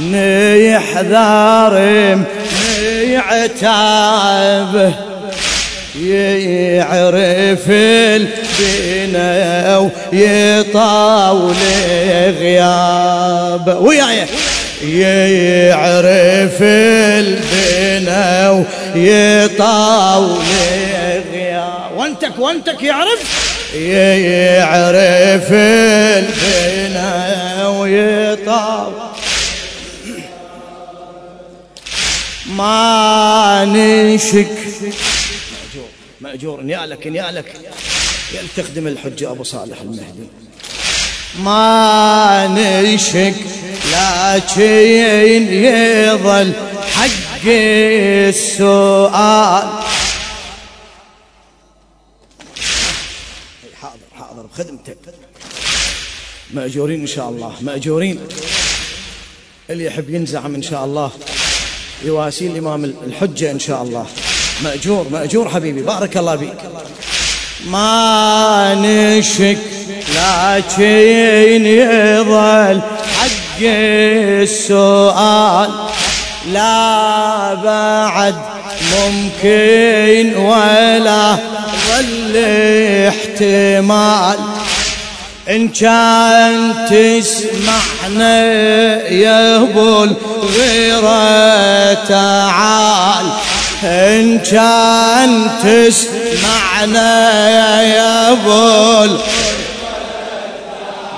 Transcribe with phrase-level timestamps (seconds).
[0.00, 1.74] نيحذر
[3.02, 4.94] يعتاب
[6.00, 9.78] يعرف البنا
[10.12, 11.54] ويطاول
[12.40, 14.26] غياب وياي
[14.82, 18.50] يعرف البنا
[18.94, 20.38] ويطاول
[21.32, 27.08] غياب وانتك وانتك يعرف يعرف البنا
[27.68, 29.07] ويطاول
[32.58, 34.56] ما نشك
[35.52, 35.88] مأجور
[36.20, 36.62] مأجور.
[36.62, 37.54] نيالك نيالك
[38.34, 40.28] يا تخدم الحجة أبو صالح المهدي.
[41.38, 43.34] ما نشك
[43.92, 46.52] لكن يظل
[46.94, 47.44] حق
[48.28, 49.68] السؤال.
[53.82, 54.98] حاضر حاضر بخدمتك.
[56.54, 58.20] مأجورين إن شاء الله مأجورين.
[59.70, 61.12] اللي يحب ينزعم إن شاء الله.
[62.04, 64.06] يواسي الإمام الحجة إن شاء الله.
[64.64, 65.82] مأجور مأجور حبيبي.
[65.82, 66.56] بارك الله بك
[67.66, 69.58] ما نشك
[70.16, 72.80] لكن يظل
[73.18, 73.60] حق
[74.42, 75.70] السؤال.
[76.52, 78.34] لا بعد
[78.94, 81.36] ممكن ولا
[81.88, 82.36] ظل
[83.08, 84.38] احتمال.
[85.48, 88.44] إن كان تسمعنا
[89.08, 93.26] يا أبو الغيرة تعال.
[93.84, 97.02] إن كان تسمعنا
[97.82, 99.16] يا أبو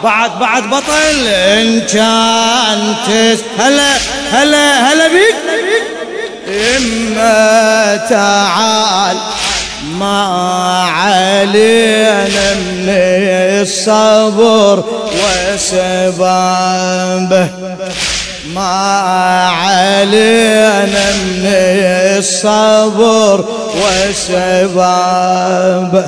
[0.04, 1.26] بعد بعد بطل.
[1.26, 3.40] إن كان تس.
[3.58, 3.96] هلا
[4.32, 5.36] هلا هلا بيك.
[6.76, 9.16] إما تعال.
[9.84, 12.88] ما علينا من
[13.62, 14.84] الصبر
[15.54, 17.48] وسبابه
[18.54, 21.46] ما علينا من
[22.18, 23.44] الصبر
[24.10, 26.04] وسبابه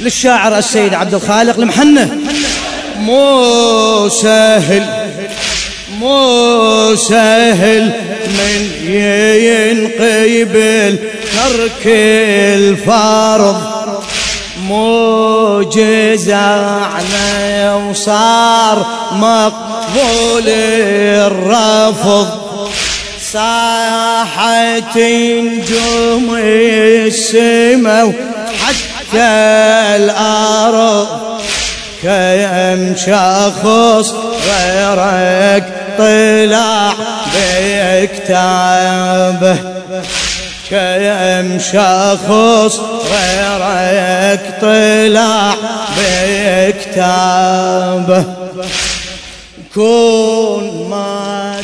[0.00, 2.08] للشاعر السيد عبد الخالق المحنة.
[2.96, 4.99] مو سهل.
[6.00, 7.92] مو سهل
[8.26, 8.60] من
[9.44, 10.98] ينقبل
[11.36, 11.84] ترك
[12.56, 13.60] الفرض
[14.68, 16.04] موجزعنا
[17.74, 20.48] وصار مقبول
[21.28, 22.28] الرفض.
[23.32, 28.12] صاحت نجوم السماء
[28.60, 29.32] حتى
[29.96, 31.08] الأرض.
[32.02, 34.14] كم شخص
[34.48, 35.64] غيرك
[35.98, 36.92] طلع
[38.06, 39.56] بكتابه
[40.70, 42.74] كم شخص
[43.12, 45.54] غيرك طلع
[46.68, 48.24] بكتابه
[49.74, 51.62] كون ما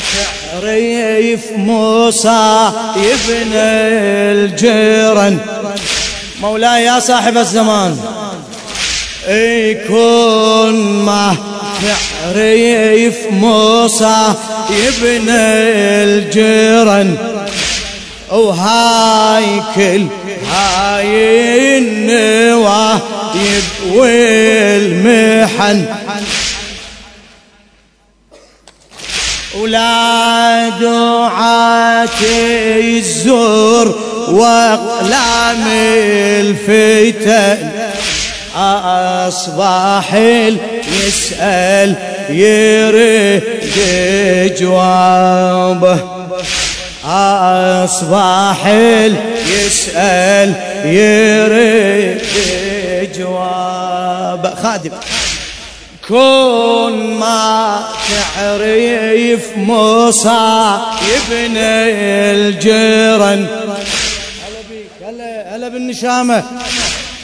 [0.53, 5.39] تعرف موسى ابن الجيران.
[6.41, 7.97] مولاي يا صاحب الزمان.
[9.27, 11.05] يكون
[11.81, 14.33] تعرف موسى
[14.69, 17.17] ابن الجيران.
[18.31, 20.05] وهاي كل
[20.51, 25.85] هاي النوايب والمحن.
[29.57, 32.17] ولا دعاتي
[32.97, 33.95] الزور
[34.29, 35.63] وأقلام
[36.41, 37.69] الفتن.
[38.57, 40.13] أصبح
[41.05, 41.95] يسأل
[42.29, 43.43] يريد
[44.59, 45.99] جوابه
[47.05, 48.67] أصبح
[49.47, 50.53] يسأل
[50.85, 52.21] يريد
[53.17, 54.53] جواب.
[54.63, 54.91] خادم
[56.07, 60.79] كون ما تعرف موسى
[61.17, 63.41] ابن الجيران.
[63.45, 66.43] هلا بيك هلا هلا بالنشامة.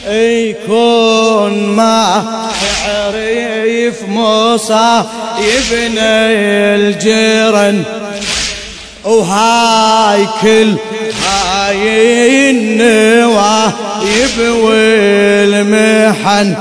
[0.06, 2.24] أي كون ما
[2.60, 5.04] تعرف موسى
[5.38, 7.82] ابن الجيران.
[9.04, 10.74] وهاي كل
[11.26, 16.56] هاي النوايب والمحن.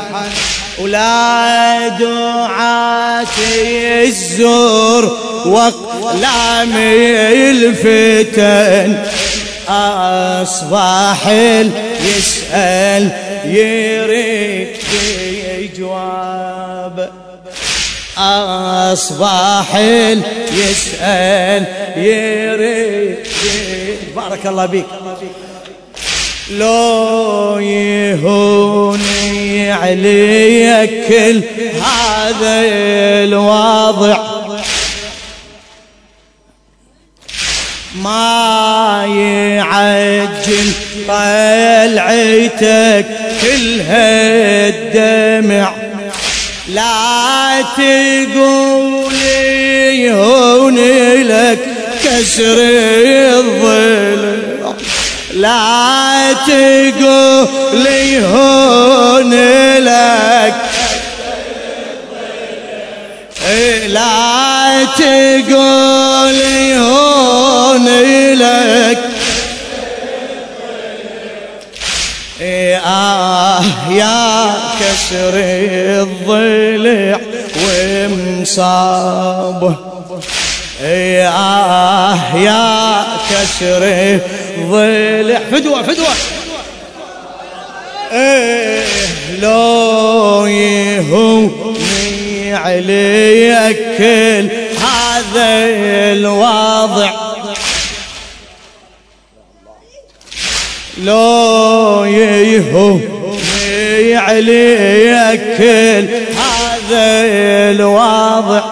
[0.79, 9.03] ولا دعاتي الزور وقلامي الفتن.
[9.69, 11.27] أصبح
[12.03, 13.11] يسأل
[13.45, 14.77] يريد
[15.77, 17.11] جواب
[18.17, 19.75] أصبح
[20.51, 21.65] يسأل
[21.97, 23.17] يريد
[24.15, 24.85] بارك الله بك
[26.51, 31.41] لو يهوني عليك كل
[31.81, 32.61] هذا
[33.23, 34.17] الوضع.
[37.95, 40.62] ما يعجل
[41.13, 43.05] طلعتك
[43.41, 45.73] كلها الدمع.
[46.67, 49.21] لا تقولي
[50.11, 50.77] هون
[51.21, 51.59] لك
[52.03, 52.57] كسر
[53.39, 54.23] الظل.
[55.33, 59.33] لا تقولي هون
[59.79, 60.53] لك
[63.87, 65.82] لا تقولي
[72.77, 73.61] آه
[73.91, 75.33] يا كسر
[76.03, 77.19] الضلع
[78.35, 79.75] ومصابه
[80.81, 83.83] آه يا كسر
[84.57, 86.07] الضلع فدوة فدوة.
[88.11, 88.83] إيه
[89.39, 95.49] لو يهوني عليك كل هذا
[96.13, 97.09] الوضع.
[100.97, 101.92] لو
[102.73, 107.05] يهوني عليك كل هذا
[107.71, 108.63] الوضع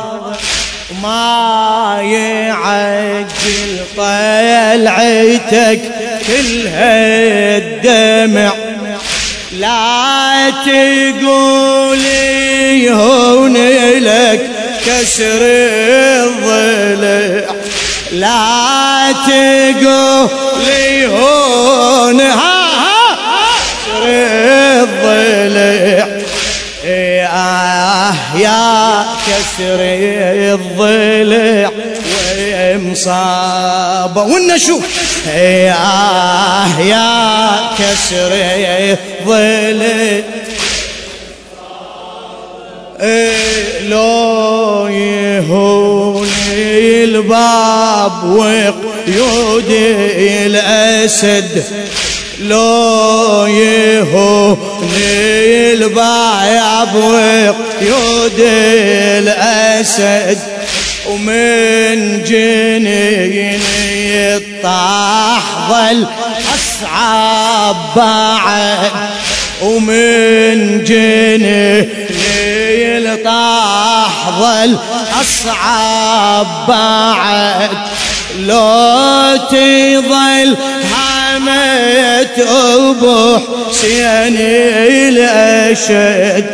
[1.03, 5.81] ما يعجل طلعتك
[6.27, 8.51] كلها الدمع.
[9.59, 12.09] لا تقولي
[12.89, 13.57] هون
[13.98, 14.50] لك
[14.86, 15.42] كسر
[16.21, 17.56] الضلع.
[18.12, 22.61] لا تقولي هون ها
[29.62, 31.72] كسر الضلع
[32.78, 34.84] ومصابة والنشوف
[35.30, 38.31] آه يا كسر
[39.22, 40.24] الضلع
[43.90, 46.24] لو يهوني
[47.04, 49.92] الباب وقيودي
[50.46, 51.63] الأسد.
[52.42, 55.02] لو يهوني
[55.74, 58.48] الباب وقيودي
[59.20, 60.40] الأسد
[61.10, 63.60] ومن جنيني
[64.36, 66.08] الطاح ظل
[66.56, 68.92] أصعب بعد
[69.62, 72.02] ومن جنيني
[72.98, 74.78] الطاح ظل
[75.22, 77.70] أصعب بعد
[78.40, 80.58] لو تظل
[81.31, 83.38] حمت أبو
[83.69, 86.45] حسين الأشد.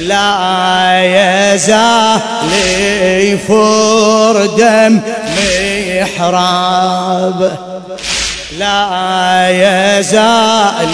[0.00, 2.20] لا يزال
[3.20, 5.00] يفور دم
[5.88, 7.58] محراب.
[8.58, 10.88] لا يزال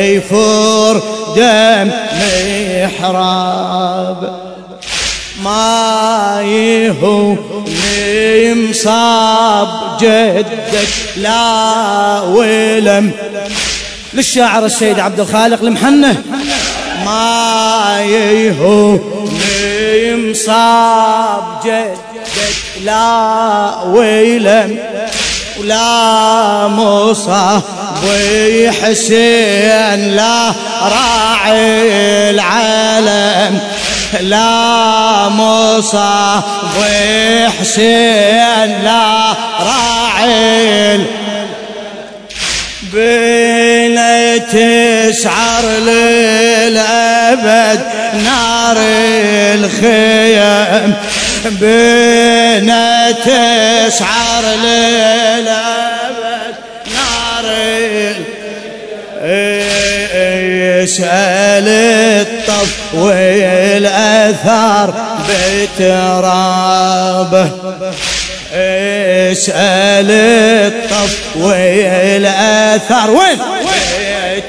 [0.00, 1.02] يفور
[1.36, 1.90] دم
[2.82, 4.47] محراب.
[5.42, 7.38] ما يهوني
[8.54, 9.68] مصاب
[10.00, 13.12] جدك لا ولم.
[14.14, 16.22] للشاعر السيد عبد الخالق المحنة.
[17.04, 19.10] ما يهوني
[20.30, 21.98] مصاب جدك
[22.84, 24.78] لا ولم.
[25.60, 27.62] ولا مصاب
[28.82, 30.52] حسين لا
[30.82, 33.60] راعي العالم.
[34.20, 35.07] لا
[35.38, 36.42] مصاب
[37.60, 40.98] حسين لا راعي
[42.92, 43.98] بين
[44.46, 47.80] تسعر للأبد
[48.24, 48.76] نار
[49.54, 50.94] الخيام
[51.44, 52.74] بين
[53.24, 56.54] تسعر للأبد
[56.94, 57.44] نار
[60.82, 64.94] يسأل الطف والأثار.
[65.28, 67.48] بترابه
[68.52, 73.38] اسأل الطف والأثر وين؟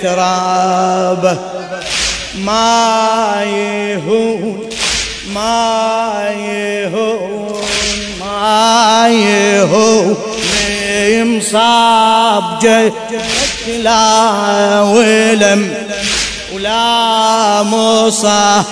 [0.03, 1.37] ترابه
[2.35, 4.69] ما يهون
[5.33, 7.61] ما يهون
[8.19, 10.17] ما يهون.
[11.39, 13.21] مصاب جدك
[13.83, 15.73] لا ولم
[16.59, 18.65] ولا مصاب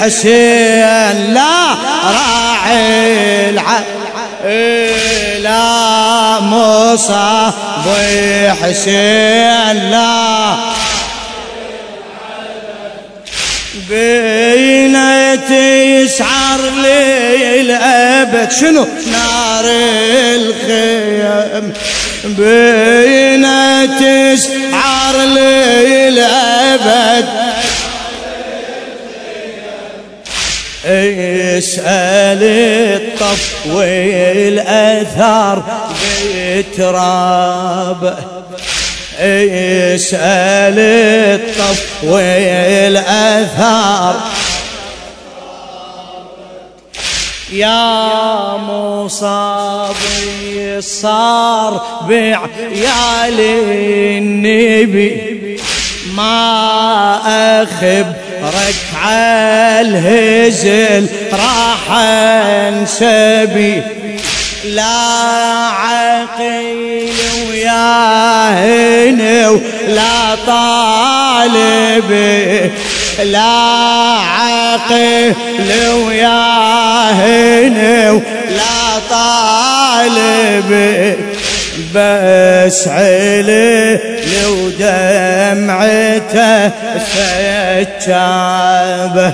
[0.00, 1.74] حسين لا
[2.04, 4.02] راعي العالم
[5.42, 7.86] لا مصاب
[8.62, 10.54] حسين لا.
[13.88, 14.96] بين
[15.48, 19.64] تسعر لي الأبد شنو؟ نار
[20.34, 21.72] الخيم.
[22.24, 23.46] بين
[23.98, 24.61] تسعر
[31.62, 35.62] اسأل الطف والأثار
[36.34, 38.18] التراب
[39.18, 43.40] اسأل الطف والأثار.
[47.52, 49.92] يا مصابي
[50.80, 53.40] صار بعيال
[54.18, 55.60] النبي
[56.14, 57.20] ما
[58.42, 63.82] أخبرك عالهزل راح انسبي.
[64.64, 67.14] لا عقيل
[67.50, 72.10] وياهن ولا طالب.
[73.22, 75.34] لا عقيل
[76.06, 77.78] وياهن
[78.10, 80.70] ولا طالب.
[81.94, 83.98] بس علي
[84.42, 86.68] لو دمعته
[87.98, 89.32] فتابه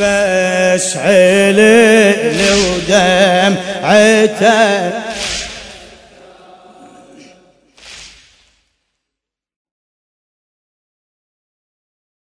[0.00, 4.90] بس علي لو دمعته